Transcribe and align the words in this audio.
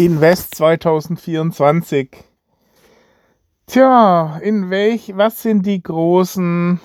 Invest 0.00 0.54
2024. 0.54 2.08
Tja, 3.66 4.38
in 4.40 4.70
welch, 4.70 5.14
was 5.14 5.42
sind 5.42 5.66
die 5.66 5.82
großen 5.82 6.80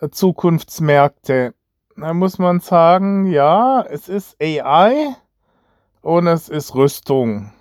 äh, 0.00 0.08
Zukunftsmärkte? 0.08 1.54
Da 1.96 2.12
muss 2.12 2.40
man 2.40 2.58
sagen, 2.58 3.26
ja, 3.26 3.82
es 3.82 4.08
ist 4.08 4.36
AI 4.42 5.14
und 6.02 6.26
es 6.26 6.48
ist 6.48 6.74
Rüstung. 6.74 7.52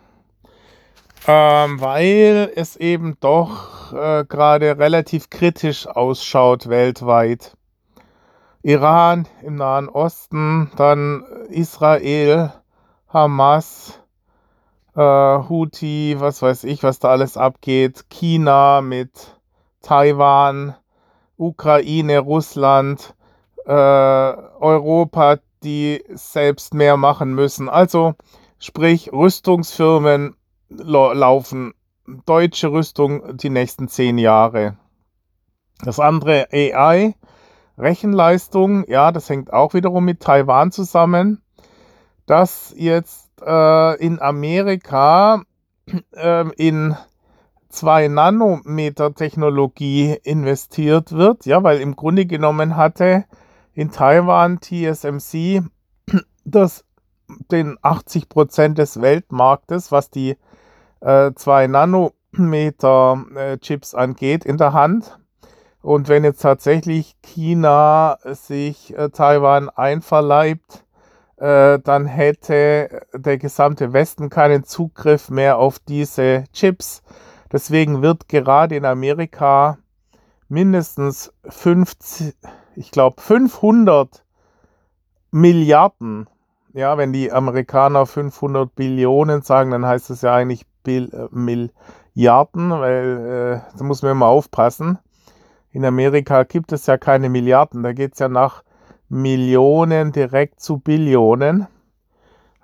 Ähm, 1.28 1.80
weil 1.80 2.52
es 2.56 2.76
eben 2.76 3.18
doch 3.20 3.94
äh, 3.94 4.26
gerade 4.28 4.80
relativ 4.80 5.30
kritisch 5.30 5.86
ausschaut 5.86 6.70
weltweit. 6.70 7.56
Iran 8.64 9.28
im 9.44 9.58
Nahen 9.58 9.90
Osten, 9.90 10.72
dann 10.76 11.24
Israel, 11.50 12.52
Hamas, 13.10 14.00
äh, 14.96 15.00
Houthi, 15.00 16.16
was 16.20 16.42
weiß 16.42 16.64
ich, 16.66 16.84
was 16.84 17.00
da 17.00 17.10
alles 17.10 17.38
abgeht, 17.38 18.10
China 18.10 18.82
mit 18.82 19.12
Taiwan, 19.82 20.76
Ukraine, 21.38 22.20
Russland, 22.20 23.16
äh, 23.66 23.72
Europa, 23.72 25.38
die 25.64 26.04
selbst 26.10 26.74
mehr 26.74 26.98
machen 26.98 27.34
müssen. 27.34 27.70
Also 27.70 28.14
sprich, 28.60 29.12
Rüstungsfirmen 29.12 30.36
laufen 30.70 31.74
deutsche 32.26 32.72
Rüstung 32.72 33.38
die 33.38 33.50
nächsten 33.50 33.88
zehn 33.88 34.18
Jahre. 34.18 34.78
Das 35.84 36.00
andere 36.00 36.48
AI, 36.52 37.16
Rechenleistung, 37.78 38.86
ja, 38.88 39.12
das 39.12 39.30
hängt 39.30 39.52
auch 39.52 39.74
wiederum 39.74 40.06
mit 40.06 40.22
Taiwan 40.22 40.72
zusammen, 40.72 41.42
dass 42.26 42.74
jetzt 42.78 43.23
äh, 43.46 44.06
in 44.06 44.22
Amerika 44.22 45.44
äh, 46.16 46.50
in 46.58 46.96
2 47.70 48.08
Nanometer 48.08 49.14
Technologie 49.14 50.16
investiert 50.24 51.12
wird, 51.12 51.46
ja, 51.46 51.64
weil 51.64 51.82
im 51.82 51.96
Grunde 51.96 52.26
genommen 52.26 52.78
hatte 52.78 53.26
in 53.74 53.92
Taiwan 53.92 54.60
TSMC 54.62 55.64
das 56.46 56.86
den 57.52 57.78
80 57.82 58.30
Prozent 58.30 58.78
des 58.78 59.02
Weltmarktes, 59.02 59.92
was 59.92 60.10
die 60.10 60.38
2 61.02 61.64
äh, 61.64 61.68
Nanometer 61.68 63.26
äh, 63.36 63.58
Chips 63.58 63.96
angeht, 63.96 64.46
in 64.46 64.58
der 64.58 64.74
Hand. 64.74 65.20
Und 65.82 66.08
wenn 66.08 66.24
jetzt 66.24 66.42
tatsächlich 66.42 67.16
China 67.22 68.18
sich 68.24 68.98
äh, 68.98 69.10
Taiwan 69.10 69.70
einverleibt, 69.70 70.86
äh, 71.38 71.80
dann 71.80 72.06
hätte 72.06 73.06
der 73.14 73.38
gesamte 73.38 73.94
Westen 73.94 74.30
keinen 74.30 74.64
Zugriff 74.64 75.30
mehr 75.30 75.58
auf 75.58 75.80
diese 75.80 76.46
Chips. 76.54 77.02
Deswegen 77.52 78.02
wird 78.02 78.28
gerade 78.30 78.76
in 78.76 78.86
Amerika 78.86 79.78
mindestens 80.48 81.34
50, 81.48 82.36
ich 82.76 82.92
glaube 82.92 83.22
500 83.22 84.24
Milliarden, 85.32 86.30
ja, 86.74 86.98
wenn 86.98 87.14
die 87.14 87.32
Amerikaner 87.32 88.06
500 88.06 88.74
Billionen 88.76 89.42
sagen, 89.42 89.72
dann 89.72 89.86
heißt 89.86 90.10
das 90.10 90.22
ja 90.22 90.34
eigentlich 90.34 90.66
Bill, 90.84 91.10
äh, 91.14 91.28
Milliarden, 91.32 92.70
weil 92.72 93.62
äh, 93.66 93.78
da 93.78 93.84
muss 93.84 94.02
man 94.02 94.12
immer 94.12 94.28
aufpassen. 94.28 95.00
In 95.72 95.86
Amerika 95.86 96.44
gibt 96.44 96.72
es 96.72 96.86
ja 96.86 96.98
keine 96.98 97.30
Milliarden, 97.30 97.82
da 97.82 97.94
geht 97.94 98.14
es 98.14 98.20
ja 98.20 98.30
nach 98.30 98.64
Millionen 99.14 100.12
direkt 100.12 100.60
zu 100.60 100.80
Billionen. 100.80 101.68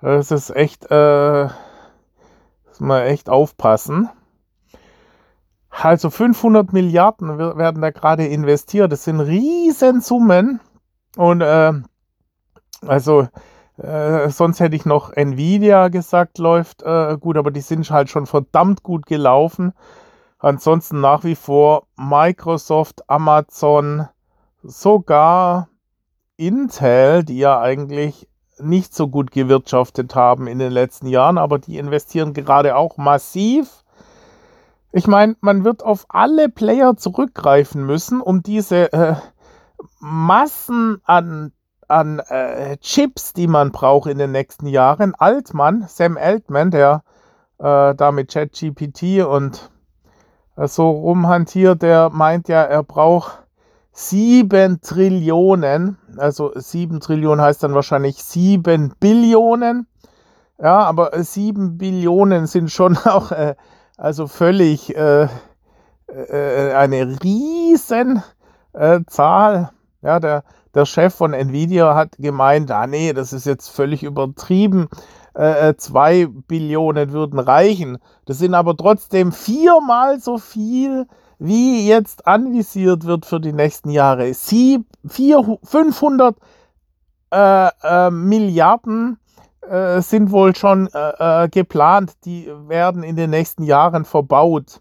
Das 0.02 0.30
ist 0.32 0.50
echt, 0.50 0.90
äh, 0.90 1.44
muss 1.44 2.80
man 2.80 3.02
echt 3.02 3.30
aufpassen. 3.30 4.08
Also 5.70 6.10
500 6.10 6.72
Milliarden 6.72 7.38
werden 7.38 7.80
da 7.80 7.90
gerade 7.90 8.26
investiert. 8.26 8.90
Das 8.90 9.04
sind 9.04 9.20
Riesensummen. 9.20 10.60
Und 11.16 11.40
äh, 11.40 11.72
also 12.84 13.28
äh, 13.76 14.28
sonst 14.30 14.58
hätte 14.58 14.74
ich 14.74 14.84
noch 14.84 15.12
Nvidia 15.12 15.88
gesagt, 15.88 16.38
läuft 16.38 16.82
äh, 16.82 17.16
gut, 17.18 17.36
aber 17.36 17.52
die 17.52 17.60
sind 17.60 17.88
halt 17.90 18.10
schon 18.10 18.26
verdammt 18.26 18.82
gut 18.82 19.06
gelaufen. 19.06 19.72
Ansonsten 20.38 21.00
nach 21.00 21.22
wie 21.22 21.36
vor 21.36 21.86
Microsoft, 21.96 23.08
Amazon, 23.08 24.08
sogar 24.62 25.69
Intel, 26.40 27.22
die 27.22 27.38
ja 27.38 27.60
eigentlich 27.60 28.28
nicht 28.58 28.94
so 28.94 29.08
gut 29.08 29.30
gewirtschaftet 29.30 30.14
haben 30.14 30.46
in 30.46 30.58
den 30.58 30.72
letzten 30.72 31.06
Jahren, 31.06 31.38
aber 31.38 31.58
die 31.58 31.78
investieren 31.78 32.32
gerade 32.32 32.76
auch 32.76 32.96
massiv. 32.96 33.84
Ich 34.92 35.06
meine, 35.06 35.36
man 35.40 35.64
wird 35.64 35.84
auf 35.84 36.06
alle 36.08 36.48
Player 36.48 36.96
zurückgreifen 36.96 37.84
müssen, 37.84 38.20
um 38.20 38.42
diese 38.42 38.92
äh, 38.92 39.14
Massen 40.00 41.00
an 41.04 41.52
an 41.88 42.20
äh, 42.20 42.76
Chips, 42.78 43.32
die 43.32 43.48
man 43.48 43.72
braucht 43.72 44.08
in 44.08 44.18
den 44.18 44.30
nächsten 44.30 44.66
Jahren. 44.66 45.14
Altmann, 45.16 45.86
Sam 45.88 46.16
Altman, 46.16 46.70
der 46.70 47.02
äh, 47.58 47.94
da 47.94 48.12
mit 48.12 48.32
ChatGPT 48.32 49.24
und 49.26 49.70
äh, 50.56 50.68
so 50.68 50.88
rumhantiert, 50.90 51.82
der 51.82 52.10
meint 52.10 52.48
ja, 52.48 52.62
er 52.62 52.84
braucht 52.84 53.42
sieben 53.92 54.80
Trillionen. 54.80 55.98
Also 56.16 56.52
sieben 56.54 57.00
Trillionen 57.00 57.40
heißt 57.40 57.62
dann 57.62 57.74
wahrscheinlich 57.74 58.22
sieben 58.22 58.94
Billionen. 59.00 59.86
Ja, 60.58 60.80
aber 60.80 61.10
sieben 61.22 61.78
Billionen 61.78 62.46
sind 62.46 62.70
schon 62.70 62.96
auch 63.04 63.32
äh, 63.32 63.54
also 63.96 64.26
völlig 64.26 64.96
äh, 64.96 65.28
äh, 66.06 66.72
eine 66.74 67.18
riesen 67.22 68.22
Zahl. 69.08 69.72
Ja, 70.00 70.20
der 70.20 70.44
der 70.74 70.86
Chef 70.86 71.14
von 71.14 71.32
Nvidia 71.32 71.94
hat 71.94 72.16
gemeint, 72.18 72.70
ah 72.70 72.86
nee, 72.86 73.12
das 73.12 73.32
ist 73.32 73.46
jetzt 73.46 73.68
völlig 73.68 74.02
übertrieben. 74.02 74.88
Äh, 75.34 75.70
äh, 75.70 75.76
zwei 75.76 76.26
Billionen 76.26 77.12
würden 77.12 77.38
reichen. 77.38 77.98
Das 78.26 78.38
sind 78.38 78.54
aber 78.54 78.76
trotzdem 78.76 79.32
viermal 79.32 80.20
so 80.20 80.38
viel, 80.38 81.06
wie 81.40 81.88
jetzt 81.88 82.26
anvisiert 82.26 83.04
wird 83.06 83.26
für 83.26 83.40
die 83.40 83.52
nächsten 83.52 83.90
Jahre. 83.90 84.32
Sie, 84.34 84.84
vier, 85.08 85.58
500 85.64 86.36
äh, 87.32 87.68
äh, 87.82 88.10
Milliarden 88.10 89.18
äh, 89.62 90.00
sind 90.02 90.30
wohl 90.30 90.54
schon 90.54 90.88
äh, 90.92 91.48
geplant, 91.50 92.12
die 92.24 92.52
werden 92.68 93.02
in 93.02 93.16
den 93.16 93.30
nächsten 93.30 93.62
Jahren 93.64 94.04
verbaut. 94.04 94.80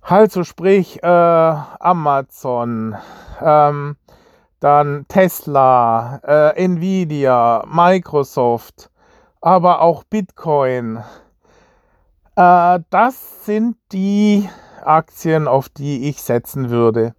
Also 0.00 0.42
sprich 0.42 0.98
Amazon, 1.04 2.96
ähm, 3.40 3.96
dann 4.58 5.06
Tesla, 5.06 6.20
äh, 6.24 6.64
Nvidia, 6.64 7.64
Microsoft, 7.68 8.90
aber 9.40 9.80
auch 9.80 10.02
Bitcoin. 10.04 11.04
Äh, 12.36 12.80
das 12.90 13.44
sind 13.44 13.76
die 13.92 14.48
Aktien, 14.86 15.48
auf 15.48 15.68
die 15.68 16.08
ich 16.08 16.22
setzen 16.22 16.70
würde. 16.70 17.14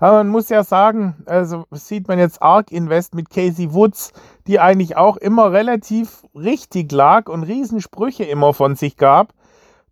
Aber 0.00 0.18
man 0.18 0.28
muss 0.28 0.48
ja 0.48 0.64
sagen, 0.64 1.16
also 1.26 1.64
sieht 1.70 2.08
man 2.08 2.18
jetzt 2.18 2.42
ARK 2.42 2.72
Invest 2.72 3.14
mit 3.14 3.30
Casey 3.30 3.72
Woods, 3.74 4.12
die 4.46 4.60
eigentlich 4.60 4.96
auch 4.96 5.16
immer 5.16 5.52
relativ 5.52 6.22
richtig 6.34 6.90
lag 6.92 7.28
und 7.28 7.42
Riesensprüche 7.42 8.24
immer 8.24 8.54
von 8.54 8.76
sich 8.76 8.96
gab. 8.96 9.34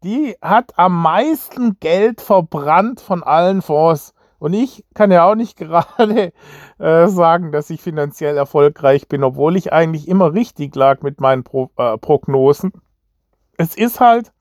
Die 0.03 0.37
hat 0.41 0.79
am 0.79 1.01
meisten 1.03 1.79
Geld 1.81 2.21
verbrannt 2.21 3.01
von 3.01 3.23
allen 3.23 3.63
Fonds. 3.63 4.15
Und 4.39 4.53
ich 4.53 4.85
kann 4.95 5.11
ja 5.11 5.29
auch 5.29 5.35
nicht 5.35 5.57
gerade 5.59 6.33
äh, 6.79 7.09
sagen, 7.09 7.53
dass 7.53 7.71
ich 7.71 7.81
finanziell 7.81 8.37
erfolgreich 8.37 9.09
bin, 9.09 9.25
obwohl 9.25 9.57
ich 9.57 9.73
eigentlich 9.73 10.09
immer 10.09 10.33
richtig 10.33 10.75
lag 10.77 11.03
mit 11.03 11.21
meinen 11.21 11.45
Pro 11.45 11.71
äh, 11.77 11.97
Prognosen. 11.99 12.73
Es 13.57 13.75
ist 13.75 14.01
halt 14.01 14.33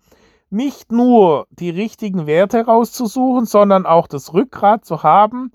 nicht 0.56 0.92
nur 0.92 1.48
die 1.52 1.70
richtigen 1.70 2.28
Werte 2.28 2.66
rauszusuchen, 2.66 3.46
sondern 3.46 3.86
auch 3.86 4.08
das 4.08 4.34
Rückgrat 4.34 4.86
zu 4.86 5.04
haben, 5.04 5.52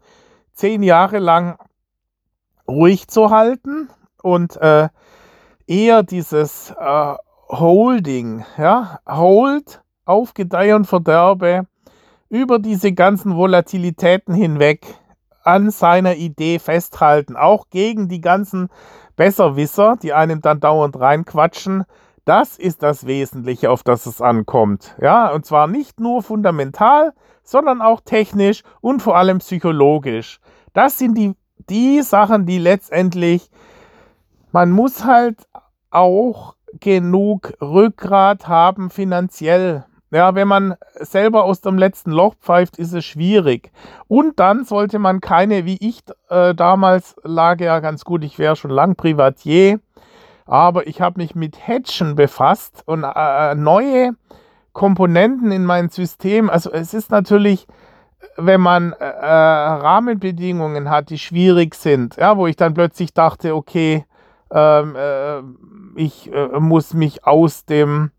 zehn 0.52 0.82
Jahre 0.82 1.18
lang 1.18 1.58
ruhig 2.68 3.08
zu 3.08 3.30
halten 3.30 3.88
und 4.22 4.56
äh, 4.58 4.88
eher 5.66 6.02
dieses 6.02 6.72
äh, 6.78 7.14
Holding, 7.48 8.44
ja, 8.58 9.00
Hold 9.08 9.82
auf 10.04 10.34
Gedeih 10.34 10.76
und 10.76 10.86
Verderbe 10.86 11.66
über 12.28 12.58
diese 12.58 12.92
ganzen 12.92 13.36
Volatilitäten 13.36 14.34
hinweg 14.34 14.86
an 15.42 15.70
seiner 15.70 16.16
Idee 16.16 16.58
festhalten, 16.58 17.36
auch 17.36 17.70
gegen 17.70 18.08
die 18.08 18.20
ganzen 18.20 18.68
Besserwisser, 19.16 19.96
die 20.00 20.12
einem 20.12 20.42
dann 20.42 20.60
dauernd 20.60 20.98
reinquatschen. 21.00 21.84
Das 22.30 22.56
ist 22.58 22.84
das 22.84 23.08
Wesentliche, 23.08 23.72
auf 23.72 23.82
das 23.82 24.06
es 24.06 24.20
ankommt. 24.20 24.94
Ja, 25.02 25.32
und 25.32 25.44
zwar 25.44 25.66
nicht 25.66 25.98
nur 25.98 26.22
fundamental, 26.22 27.12
sondern 27.42 27.82
auch 27.82 28.00
technisch 28.02 28.62
und 28.80 29.02
vor 29.02 29.16
allem 29.16 29.38
psychologisch. 29.38 30.38
Das 30.72 30.96
sind 30.96 31.18
die, 31.18 31.34
die 31.68 32.02
Sachen, 32.02 32.46
die 32.46 32.58
letztendlich, 32.58 33.50
man 34.52 34.70
muss 34.70 35.04
halt 35.04 35.38
auch 35.90 36.54
genug 36.78 37.52
Rückgrat 37.60 38.46
haben 38.46 38.90
finanziell. 38.90 39.84
Ja, 40.12 40.36
wenn 40.36 40.46
man 40.46 40.76
selber 41.00 41.42
aus 41.42 41.62
dem 41.62 41.78
letzten 41.78 42.12
Loch 42.12 42.36
pfeift, 42.36 42.78
ist 42.78 42.92
es 42.92 43.04
schwierig. 43.04 43.72
Und 44.06 44.38
dann 44.38 44.64
sollte 44.64 45.00
man 45.00 45.20
keine, 45.20 45.64
wie 45.64 45.78
ich 45.80 46.02
äh, 46.28 46.54
damals 46.54 47.16
lag 47.24 47.60
ja 47.60 47.80
ganz 47.80 48.04
gut, 48.04 48.22
ich 48.22 48.38
wäre 48.38 48.54
schon 48.54 48.70
lang 48.70 48.94
Privatier, 48.94 49.80
aber 50.46 50.86
ich 50.86 51.00
habe 51.00 51.20
mich 51.20 51.34
mit 51.34 51.66
Hedgen 51.66 52.14
befasst 52.16 52.82
und 52.86 53.04
äh, 53.04 53.54
neue 53.54 54.12
Komponenten 54.72 55.52
in 55.52 55.64
mein 55.64 55.88
System. 55.88 56.48
Also 56.48 56.72
es 56.72 56.94
ist 56.94 57.10
natürlich, 57.10 57.66
wenn 58.36 58.60
man 58.60 58.92
äh, 58.92 59.04
Rahmenbedingungen 59.04 60.90
hat, 60.90 61.10
die 61.10 61.18
schwierig 61.18 61.74
sind, 61.74 62.16
ja, 62.16 62.36
wo 62.36 62.46
ich 62.46 62.56
dann 62.56 62.74
plötzlich 62.74 63.12
dachte, 63.12 63.54
okay, 63.54 64.04
ähm, 64.52 64.96
äh, 64.96 65.40
ich 65.96 66.32
äh, 66.32 66.58
muss 66.58 66.94
mich 66.94 67.24
aus 67.24 67.64
dem 67.64 68.10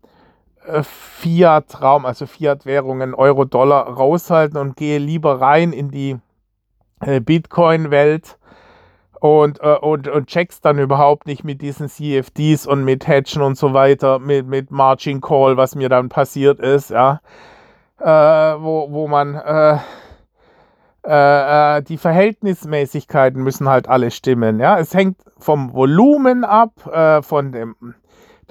äh, 0.66 0.82
Fiat-Raum, 0.82 2.06
also 2.06 2.26
Fiat-Währungen, 2.26 3.14
Euro, 3.14 3.44
Dollar 3.44 3.86
raushalten 3.88 4.58
und 4.58 4.76
gehe 4.76 4.98
lieber 4.98 5.40
rein 5.40 5.72
in 5.72 5.90
die 5.90 6.16
äh, 7.00 7.20
Bitcoin-Welt 7.20 8.38
und, 9.22 9.60
äh, 9.60 9.76
und, 9.76 10.08
und 10.08 10.26
check's 10.26 10.60
dann 10.60 10.80
überhaupt 10.80 11.28
nicht 11.28 11.44
mit 11.44 11.62
diesen 11.62 11.88
CFDs 11.88 12.66
und 12.66 12.82
mit 12.82 13.06
Hedgen 13.06 13.40
und 13.40 13.56
so 13.56 13.72
weiter, 13.72 14.18
mit, 14.18 14.48
mit 14.48 14.72
Margin 14.72 15.20
Call, 15.20 15.56
was 15.56 15.76
mir 15.76 15.88
dann 15.88 16.08
passiert 16.08 16.58
ist, 16.58 16.90
ja, 16.90 17.20
äh, 18.00 18.04
wo, 18.04 18.90
wo 18.90 19.06
man 19.06 19.36
äh, 19.36 19.78
äh, 21.06 21.78
äh, 21.78 21.82
die 21.82 21.98
Verhältnismäßigkeiten 21.98 23.40
müssen 23.40 23.68
halt 23.68 23.88
alle 23.88 24.10
stimmen. 24.10 24.58
Ja, 24.58 24.80
es 24.80 24.92
hängt 24.92 25.18
vom 25.38 25.72
Volumen 25.72 26.42
ab, 26.42 26.72
äh, 26.92 27.22
von 27.22 27.52
dem. 27.52 27.76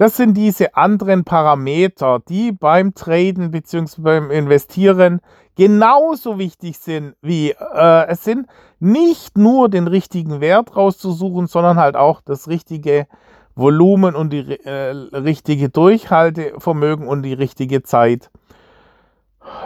Das 0.02 0.16
sind 0.16 0.34
diese 0.34 0.74
anderen 0.74 1.22
Parameter, 1.22 2.18
die 2.28 2.50
beim 2.50 2.92
Traden 2.92 3.52
bzw. 3.52 4.02
beim 4.02 4.32
Investieren 4.32 5.20
genauso 5.54 6.40
wichtig 6.40 6.78
sind 6.78 7.14
wie 7.22 7.52
äh, 7.52 8.06
es 8.08 8.24
sind 8.24 8.48
nicht 8.80 9.38
nur 9.38 9.68
den 9.68 9.86
richtigen 9.86 10.40
Wert 10.40 10.76
rauszusuchen, 10.76 11.46
sondern 11.46 11.76
halt 11.76 11.94
auch 11.94 12.20
das 12.20 12.48
richtige 12.48 13.06
Volumen 13.54 14.16
und 14.16 14.30
die 14.30 14.58
äh, 14.64 14.90
richtige 14.90 15.68
Durchhaltevermögen 15.68 17.06
und 17.06 17.22
die 17.22 17.34
richtige 17.34 17.84
Zeit. 17.84 18.28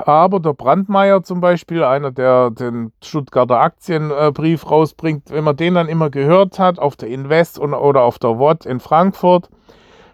Aber 0.05 0.39
der 0.39 0.53
Brandmeier 0.53 1.23
zum 1.23 1.41
Beispiel, 1.41 1.83
einer, 1.83 2.11
der 2.11 2.51
den 2.51 2.93
Stuttgarter 3.03 3.59
Aktienbrief 3.59 4.71
rausbringt, 4.71 5.31
wenn 5.31 5.45
man 5.45 5.57
den 5.57 5.77
dann 5.77 5.89
immer 5.89 6.11
gehört 6.11 6.59
hat, 6.59 6.79
auf 6.79 6.95
der 6.95 7.09
Invest 7.09 7.59
oder 7.59 8.03
auf 8.03 8.19
der 8.19 8.39
WOT 8.39 8.67
in 8.67 8.81
Frankfurt, 8.81 9.49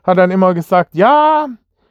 hat 0.02 0.18
dann 0.18 0.30
immer 0.30 0.54
gesagt, 0.54 0.94
ja, 0.94 1.48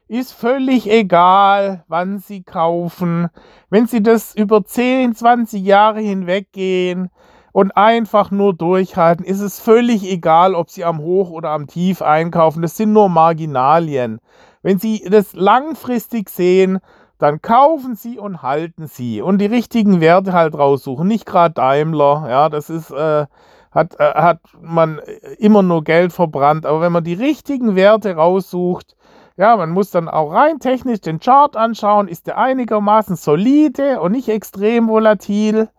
ist 0.08 0.34
völlig 0.34 0.90
egal, 0.92 1.86
wann 1.88 2.19
Sie 2.19 2.44
kaufen. 2.44 3.30
Wenn 3.69 3.88
Sie 3.88 4.04
das 4.04 4.36
über 4.36 4.66
10, 4.66 5.16
20 5.16 5.63
Jahre 5.63 6.02
hinweg 6.02 6.52
gehen 6.52 7.10
und 7.54 7.78
einfach 7.78 8.30
nur 8.30 8.54
durchhalten, 8.54 9.25
ist 9.25 9.40
es 9.40 9.62
völlig 9.62 10.04
egal, 10.04 10.54
ob 10.54 10.69
Sie 10.69 10.84
am 10.84 11.00
Hoch 11.00 11.30
oder 11.30 11.52
am 11.52 11.68
Tief 11.68 12.02
einkaufen. 12.02 12.62
Das 12.62 12.75
sind 12.75 12.92
nur 12.92 13.08
Marginalien. 13.08 14.19
Wenn 14.62 14.80
Sie 14.80 15.07
das 15.10 15.34
langfristig 15.34 16.30
sehen, 16.30 16.80
dann 17.18 17.42
kaufen 17.42 17.96
Sie 17.96 18.19
und 18.19 18.42
halten 18.42 18.88
Sie 18.88 19.22
und 19.22 19.38
die 19.38 19.46
richtigen 19.46 20.02
Werte 20.02 20.34
halt 20.34 20.56
raussuchen. 20.56 21.07
Nicht 21.07 21.25
gerade 21.25 21.54
Daimler, 21.54 22.25
ja, 22.28 22.50
das 22.50 22.69
ist, 22.69 22.92
äh, 22.92 23.28
hat, 23.71 24.00
äh, 24.00 24.13
hat 24.13 24.39
man 24.62 25.00
immer 25.38 25.63
nur 25.63 25.83
Geld 25.83 26.13
verbrannt. 26.13 26.65
Aber 26.65 26.81
wenn 26.81 26.91
man 26.91 27.03
die 27.03 27.13
richtigen 27.13 27.75
Werte 27.75 28.15
raussucht, 28.15 28.95
ja, 29.38 29.56
man 29.56 29.71
muss 29.71 29.91
dann 29.91 30.07
auch 30.07 30.33
rein 30.33 30.59
technisch 30.59 31.01
den 31.01 31.19
Chart 31.19 31.56
anschauen. 31.56 32.07
Ist 32.07 32.27
der 32.27 32.38
einigermaßen 32.38 33.15
solide 33.15 34.01
und 34.01 34.12
nicht 34.12 34.29
extrem 34.29 34.88
volatil? 34.88 35.69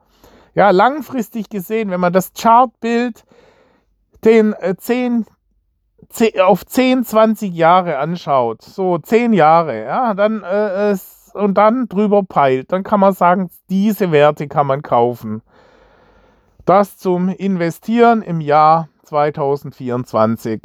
Ja, 0.55 0.71
langfristig 0.71 1.49
gesehen, 1.49 1.91
wenn 1.91 2.01
man 2.01 2.13
das 2.13 2.33
Chartbild 2.35 3.25
den 4.25 4.53
äh, 4.55 4.75
10, 4.77 5.27
10, 6.09 6.41
auf 6.41 6.67
10, 6.67 7.05
20 7.05 7.55
Jahre 7.55 7.99
anschaut, 7.99 8.63
so 8.63 8.99
10 8.99 9.33
Jahre, 9.33 9.85
ja, 9.85 10.15
dann 10.15 10.43
äh, 10.43 10.97
und 11.35 11.55
dann 11.55 11.89
drüber 11.89 12.23
peilt, 12.23 12.73
dann 12.73 12.83
kann 12.83 13.01
man 13.01 13.15
sagen, 13.15 13.51
diese 13.71 14.13
Werte 14.13 14.49
kann 14.49 14.67
man 14.67 14.83
kaufen. 14.83 15.43
Das 16.65 16.97
zum 16.97 17.29
Investieren 17.29 18.23
im 18.23 18.41
Jahr 18.41 18.89
2024. 19.03 20.61